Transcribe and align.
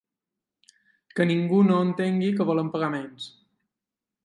Que 1.19 1.27
ningú 1.33 1.59
no 1.67 1.77
entengui 1.89 2.33
que 2.41 2.49
volem 2.51 2.73
pagar 2.77 2.91
menys. 2.97 3.31